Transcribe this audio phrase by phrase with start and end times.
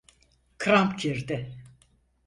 [0.57, 1.57] Kramp girdi.